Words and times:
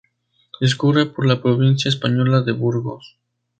Discurre 0.59 1.05
por 1.05 1.27
la 1.27 1.43
provincia 1.43 1.87
española 1.89 2.41
de 2.41 2.53
Burgos. 2.53 3.17